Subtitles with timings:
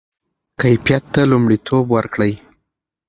[0.61, 2.33] کیفیت ته لومړیتوب ورکړئ.